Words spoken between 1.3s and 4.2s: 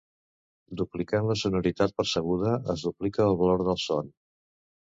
la sonoritat percebuda es duplica el valor del son.